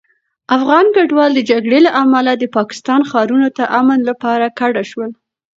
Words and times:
افغان 0.57 0.85
کډوال 0.95 1.31
د 1.35 1.39
جګړې 1.51 1.79
له 1.87 1.91
امله 2.03 2.31
د 2.35 2.43
پاکستان 2.57 3.01
ښارونو 3.09 3.49
ته 3.57 3.63
امن 3.79 3.99
لپاره 4.09 4.45
کډه 4.59 4.83
شول. 4.91 5.11